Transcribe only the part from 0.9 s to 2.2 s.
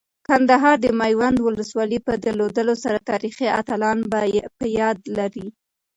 میوند ولسوالۍ په